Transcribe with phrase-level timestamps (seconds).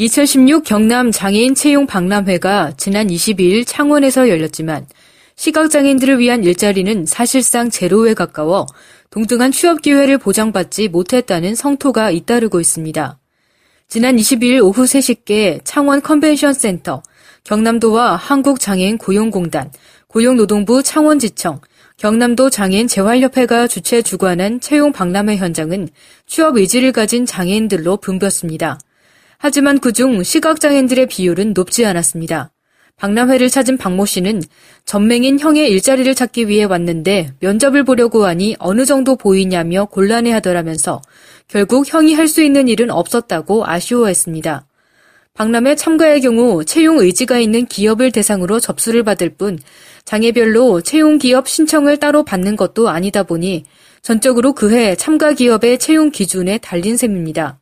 [0.00, 4.86] 2016 경남 장애인 채용 박람회가 지난 22일 창원에서 열렸지만
[5.36, 8.64] 시각장애인들을 위한 일자리는 사실상 제로에 가까워
[9.10, 13.18] 동등한 취업 기회를 보장받지 못했다는 성토가 잇따르고 있습니다.
[13.88, 17.02] 지난 22일 오후 3시께 창원 컨벤션 센터,
[17.44, 19.70] 경남도와 한국장애인 고용공단,
[20.06, 21.60] 고용노동부 창원지청,
[21.98, 25.90] 경남도 장애인 재활협회가 주최 주관한 채용 박람회 현장은
[26.26, 28.78] 취업 의지를 가진 장애인들로 붐볐습니다.
[29.42, 32.52] 하지만 그중 시각장애인들의 비율은 높지 않았습니다.
[32.98, 34.42] 박람회를 찾은 박모 씨는
[34.84, 41.00] 전맹인 형의 일자리를 찾기 위해 왔는데 면접을 보려고 하니 어느 정도 보이냐며 곤란해 하더라면서
[41.48, 44.66] 결국 형이 할 수 있는 일은 없었다고 아쉬워했습니다.
[45.32, 49.58] 박람회 참가의 경우 채용 의지가 있는 기업을 대상으로 접수를 받을 뿐
[50.04, 53.64] 장애별로 채용 기업 신청을 따로 받는 것도 아니다 보니
[54.02, 57.59] 전적으로 그해 참가 기업의 채용 기준에 달린 셈입니다.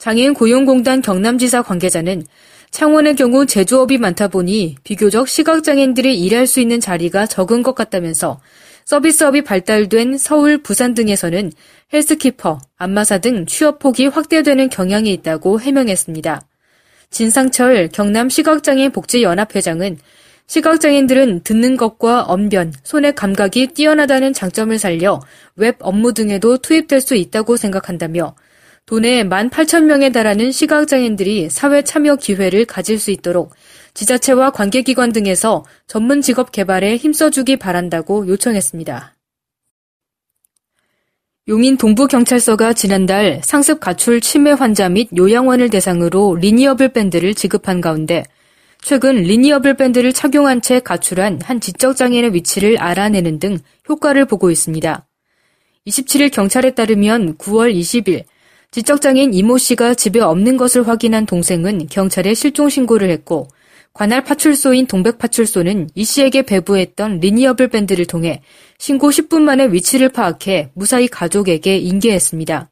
[0.00, 2.24] 장애인 고용공단 경남지사 관계자는
[2.70, 8.40] 창원의 경우 제조업이 많다 보니 비교적 시각장애인들이 일할 수 있는 자리가 적은 것 같다면서
[8.86, 11.52] 서비스업이 발달된 서울, 부산 등에서는
[11.92, 16.40] 헬스키퍼, 안마사 등 취업폭이 확대되는 경향이 있다고 해명했습니다.
[17.10, 19.98] 진상철 경남시각장애인 복지연합회장은
[20.46, 25.20] 시각장애인들은 듣는 것과 언변, 손의 감각이 뛰어나다는 장점을 살려
[25.56, 28.34] 웹 업무 등에도 투입될 수 있다고 생각한다며
[28.90, 33.54] 도내 18,000명에 달하는 시각장애인들이 사회 참여 기회를 가질 수 있도록
[33.94, 39.14] 지자체와 관계기관 등에서 전문 직업 개발에 힘써주기 바란다고 요청했습니다.
[41.46, 48.24] 용인 동부경찰서가 지난달 상습 가출 치매 환자 및 요양원을 대상으로 리니어블 밴드를 지급한 가운데
[48.82, 53.58] 최근 리니어블 밴드를 착용한 채 가출한 한 지적장애인의 위치를 알아내는 등
[53.88, 55.06] 효과를 보고 있습니다.
[55.86, 58.24] 27일 경찰에 따르면 9월 20일
[58.72, 63.48] 지적장애인 이모 씨가 집에 없는 것을 확인한 동생은 경찰에 실종 신고를 했고
[63.92, 68.42] 관할 파출소인 동백파출소는 이 씨에게 배부했던 리니어블 밴드를 통해
[68.78, 72.70] 신고 10분 만에 위치를 파악해 무사히 가족에게 인계했습니다.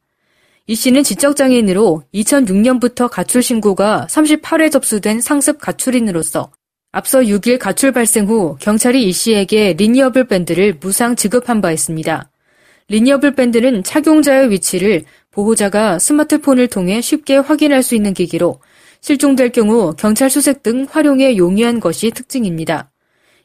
[0.68, 6.52] 이 씨는 지적장애인으로 2006년부터 가출 신고가 38회 접수된 상습 가출인으로서
[6.92, 12.30] 앞서 6일 가출 발생 후 경찰이 이 씨에게 리니어블 밴드를 무상 지급한 바 있습니다.
[12.90, 15.04] 리니어블 밴드는 착용자의 위치를
[15.38, 18.58] 보호자가 스마트폰을 통해 쉽게 확인할 수 있는 기기로
[19.00, 22.90] 실종될 경우 경찰 수색 등 활용에 용이한 것이 특징입니다.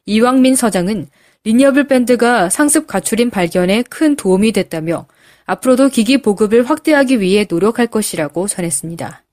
[0.07, 1.05] 이왕민 서장은
[1.43, 5.05] 리니어블 밴드가 상습 가출인 발견에 큰 도움이 됐다며
[5.45, 9.23] 앞으로도 기기 보급을 확대하기 위해 노력할 것이라고 전했습니다.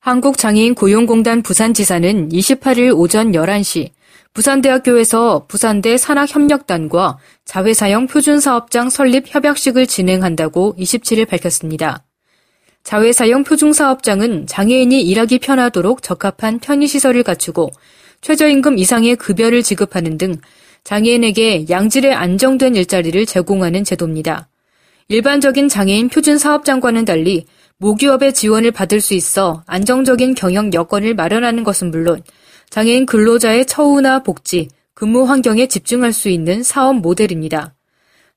[0.00, 3.90] 한국장애인 고용공단 부산지사는 28일 오전 11시
[4.34, 12.04] 부산대학교에서 부산대 산학협력단과 자회사형 표준사업장 설립 협약식을 진행한다고 27일 밝혔습니다.
[12.82, 17.70] 자회사형 표준사업장은 장애인이 일하기 편하도록 적합한 편의시설을 갖추고
[18.22, 20.36] 최저임금 이상의 급여를 지급하는 등
[20.84, 24.48] 장애인에게 양질의 안정된 일자리를 제공하는 제도입니다.
[25.08, 27.44] 일반적인 장애인 표준 사업장과는 달리
[27.76, 32.22] 모기업의 지원을 받을 수 있어 안정적인 경영 여건을 마련하는 것은 물론
[32.72, 37.74] 장애인 근로자의 처우나 복지, 근무 환경에 집중할 수 있는 사업 모델입니다.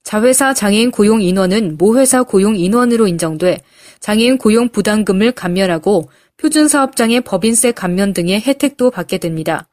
[0.03, 3.61] 자회사 장애인 고용 인원은 모회사 고용 인원으로 인정돼
[4.01, 9.69] 장애인 고용 부담금을 감면하고 표준 사업장의 법인세 감면 등의 혜택도 받게 됩니다.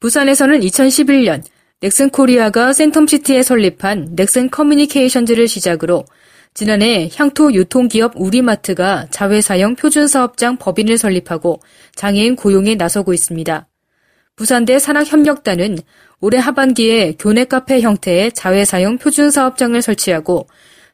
[0.00, 1.42] 부산에서는 2011년
[1.80, 6.04] 넥슨 코리아가 센텀시티에 설립한 넥슨 커뮤니케이션즈를 시작으로
[6.52, 11.62] 지난해 향토 유통기업 우리마트가 자회사형 표준사업장 법인을 설립하고
[11.94, 13.66] 장애인 고용에 나서고 있습니다.
[14.36, 15.78] 부산대 산학협력단은
[16.20, 20.48] 올해 하반기에 교내 카페 형태의 자회사형 표준 사업장을 설치하고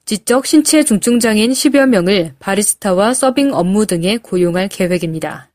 [0.04, 5.50] 지적 신체 중증 장애인 10여 명을 바리스타와 서빙 업무 등에 고용할 계획입니다.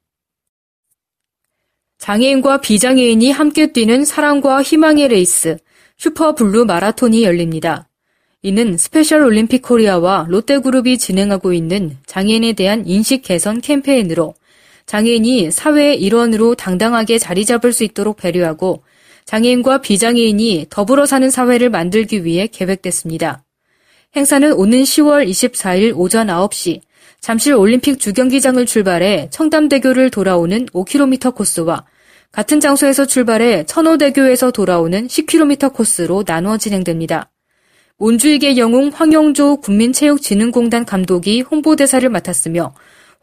[1.99, 5.57] 장애인과 비장애인이 함께 뛰는 사랑과 희망의 레이스
[5.97, 7.87] 슈퍼 블루 마라톤이 열립니다.
[8.41, 14.35] 이는 스페셜 올림픽 코리아와 롯데그룹이 진행하고 있는 장애인에 대한 인식 개선 캠페인으로
[14.85, 18.83] 장애인이 사회의 일원으로 당당하게 자리 잡을 수 있도록 배려하고
[19.25, 23.43] 장애인과 비장애인이 더불어 사는 사회를 만들기 위해 계획됐습니다.
[24.15, 26.81] 행사는 오는 10월 24일 오전 9시
[27.19, 31.85] 잠실 올림픽 주경기장을 출발해 청담대교를 돌아오는 5km 코스와
[32.31, 37.31] 같은 장소에서 출발해 천호대교에서 돌아오는 10km 코스로 나누어 진행됩니다.
[37.97, 42.73] 몬주익의 영웅 황영조 국민체육진흥공단 감독이 홍보대사를 맡았으며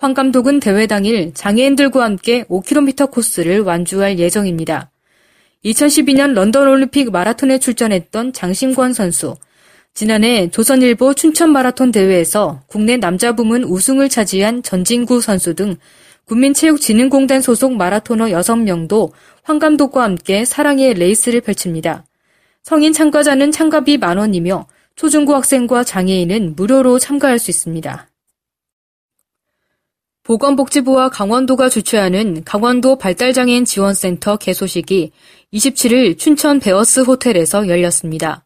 [0.02, 4.90] 황 감독은 대회 당일 장애인들과 함께 5km 코스를 완주할 예정입니다.
[5.64, 9.36] 2012년 런던 올림픽 마라톤에 출전했던 장신권 선수,
[9.94, 15.76] 지난해 조선일보 춘천 마라톤 대회에서 국내 남자 부문 우승을 차지한 전진구 선수 등
[16.26, 19.12] 국민체육진흥공단 소속 마라토너 6명도
[19.44, 22.04] 황 감독과 함께 사랑의 레이스를 펼칩니다.
[22.64, 24.66] 성인 참가자는 참가비 만 원이며
[24.96, 28.08] 초중고 학생과 장애인은 무료로 참가할 수 있습니다.
[30.24, 35.10] 보건복지부와 강원도가 주최하는 강원도 발달장애인 지원센터 개소식이
[35.52, 38.44] 27일 춘천 베어스 호텔에서 열렸습니다.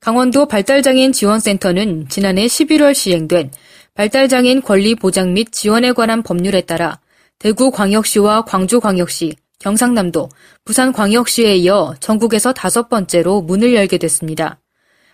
[0.00, 3.52] 강원도 발달장애인 지원센터는 지난해 11월 시행된
[3.94, 6.98] 발달장애인 권리 보장 및 지원에 관한 법률에 따라
[7.38, 10.28] 대구광역시와 광주광역시, 경상남도,
[10.64, 14.58] 부산광역시에 이어 전국에서 다섯 번째로 문을 열게 됐습니다.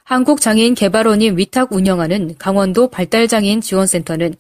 [0.05, 4.35] 한국장애인 개발원이 위탁 운영하는 강원도 발달장애인 지원센터는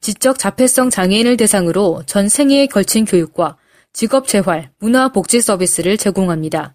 [0.00, 3.58] 지적 자폐성 장애인을 대상으로 전 생애에 걸친 교육과
[3.92, 6.74] 직업 재활, 문화 복지 서비스를 제공합니다.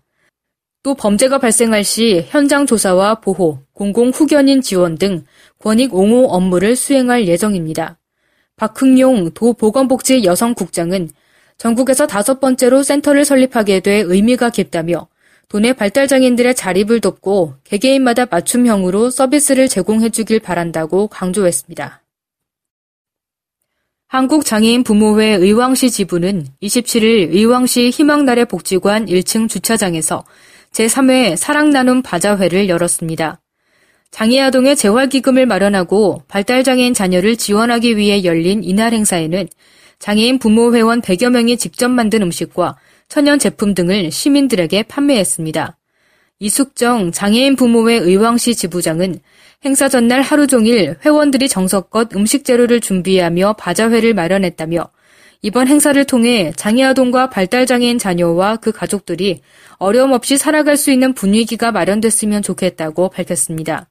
[0.83, 5.25] 또 범죄가 발생할 시 현장 조사와 보호, 공공 후견인 지원 등
[5.57, 7.97] 권익 옹호 업무를 수행할 예정입니다.
[8.57, 11.09] 박흥용 도보건복지 여성국장은
[11.57, 15.07] 전국에서 다섯 번째로 센터를 설립하게 돼 의미가 깊다며
[15.49, 22.04] 도내 발달장애인들의 자립을 돕고 개개인마다 맞춤형으로 서비스를 제공해 주길 바란다고 강조했습니다.
[24.07, 30.23] 한국장애인 부모회 의왕시 지부는 27일 의왕시 희망나래 복지관 1층 주차장에서
[30.71, 33.41] 제3회 사랑나눔 바자회를 열었습니다.
[34.11, 39.47] 장애아동의 재활기금을 마련하고 발달장애인 자녀를 지원하기 위해 열린 이날 행사에는
[39.97, 42.77] 장애인 부모 회원 100여 명이 직접 만든 음식과
[43.07, 45.77] 천연 제품 등을 시민들에게 판매했습니다.
[46.39, 49.19] 이숙정 장애인 부모회 의왕시 지부장은
[49.63, 54.89] 행사 전날 하루 종일 회원들이 정석껏 음식 재료를 준비하며 바자회를 마련했다며
[55.41, 59.41] 이번 행사를 통해 장애아동과 발달장애인 자녀와 그 가족들이
[59.77, 63.87] 어려움 없이 살아갈 수 있는 분위기가 마련됐으면 좋겠다고 밝혔습니다.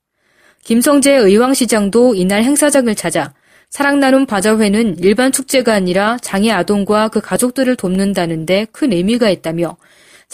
[0.65, 3.33] 김성재 의왕시장도 이날 행사장을 찾아
[3.71, 9.77] 사랑 나눔 바자회는 일반 축제가 아니라 장애 아동과 그 가족들을 돕는다는데 큰 의미가 있다며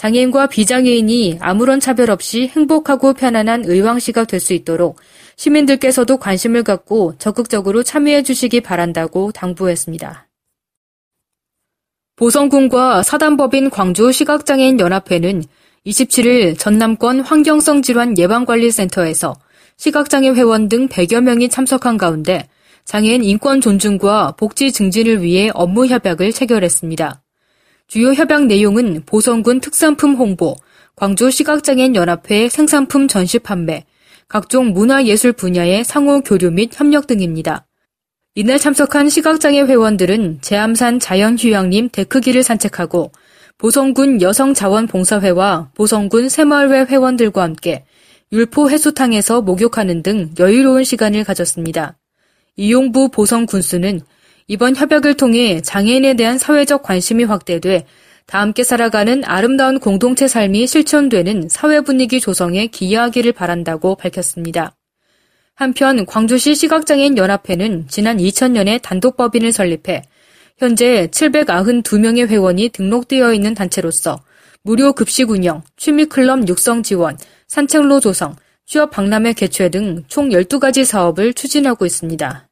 [0.01, 4.99] 장애인과 비장애인이 아무런 차별 없이 행복하고 편안한 의왕시가 될 수 있도록
[5.35, 10.27] 시민들께서도 관심을 갖고 적극적으로 참여해 주시기 바란다고 당부했습니다.
[12.15, 15.43] 보성군과 사단법인 광주 시각장애인 연합회는
[15.85, 19.35] 27일 전남권 환경성 질환 예방관리센터에서
[19.77, 22.47] 시각장애 회원 등 100여 명이 참석한 가운데
[22.85, 27.20] 장애인 인권 존중과 복지 증진을 위해 업무 협약을 체결했습니다.
[27.91, 30.55] 주요 협약 내용은 보성군 특산품 홍보,
[30.95, 33.83] 광주 시각장애인 연합회 생산품 전시 판매,
[34.29, 37.67] 각종 문화예술 분야의 상호 교류 및 협력 등입니다.
[38.33, 43.11] 이날 참석한 시각장애 회원들은 제암산 자연휴양림 데크길을 산책하고
[43.57, 47.83] 보성군 여성자원봉사회와 보성군 새마을회 회원들과 함께
[48.31, 51.97] 율포 해수탕에서 목욕하는 등 여유로운 시간을 가졌습니다.
[52.55, 53.99] 이용부 보성군수는
[54.47, 57.85] 이번 협약을 통해 장애인에 대한 사회적 관심이 확대돼
[58.25, 64.75] 다 함께 살아가는 아름다운 공동체 삶이 실천되는 사회 분위기 조성에 기여하기를 바란다고 밝혔습니다.
[65.55, 70.03] 한편 광주시 시각장애인 연합회는 지난 2000년에 단독법인을 설립해
[70.57, 74.23] 현재 792명의 회원이 등록되어 있는 단체로서
[74.63, 81.33] 무료 급식 운영, 취미클럽 육성 지원, 산책로 조성, 취업 박람회 개최 등 총 12가지 사업을
[81.33, 82.50] 추진하고 있습니다.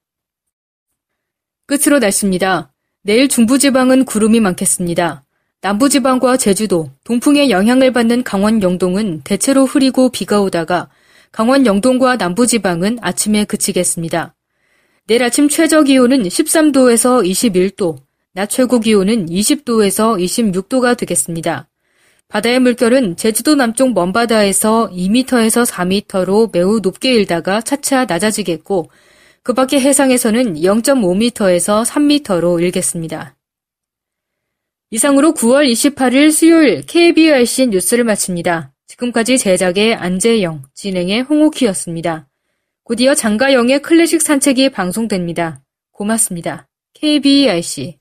[1.70, 2.72] 끝으로 날씨입니다.
[3.04, 5.24] 내일 중부지방은 구름이 많겠습니다.
[5.62, 10.90] 남부지방과 제주도, 동풍의 영향을 받는 강원 영동은 대체로 흐리고 비가 오다가
[11.32, 14.34] 강원 영동과 남부지방은 아침에 그치겠습니다.
[15.06, 17.98] 내일 아침 최저 기온은 13도에서 21도,
[18.34, 21.70] 낮 최고 기온은 20도에서 26도가 되겠습니다.
[22.30, 28.90] 바다의 물결은 제주도 남쪽 먼바다에서 2m에서 4m로 매우 높게 일다가 차차 낮아지겠고,
[29.50, 33.36] 그 밖의 해상에서는 0.5m에서 3m로 일겠습니다.
[34.92, 38.74] 이상으로 9월 28일 수요일 KBRC 뉴스를 마칩니다.
[38.86, 42.28] 지금까지 제작의 안재영, 진행의 홍옥희였습니다.
[42.84, 45.64] 곧이어 장가영의 클래식 산책이 방송됩니다.
[45.94, 46.68] 고맙습니다.
[46.94, 47.98] KBRC